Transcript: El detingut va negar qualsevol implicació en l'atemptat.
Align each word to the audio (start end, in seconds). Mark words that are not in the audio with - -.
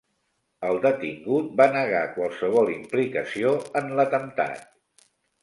El 0.69 0.77
detingut 0.85 1.51
va 1.61 1.67
negar 1.75 1.99
qualsevol 2.15 2.73
implicació 2.77 3.53
en 3.83 3.95
l'atemptat. 4.01 4.67